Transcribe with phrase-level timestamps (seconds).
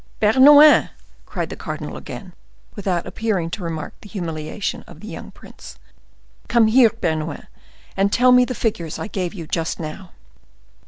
[0.19, 0.89] "Bernouin!"
[1.27, 2.33] cried the cardinal again,
[2.75, 5.77] without appearing to remark the humiliation of the young prince.
[6.47, 7.45] "Come here, Bernouin,
[7.95, 10.09] and tell me the figures I gave you just now."